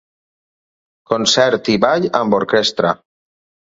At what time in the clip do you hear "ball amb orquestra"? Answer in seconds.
1.85-2.95